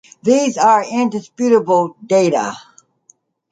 These 0.23 0.57
are 0.57 0.83
indisputable 0.83 1.95
data. 2.03 2.53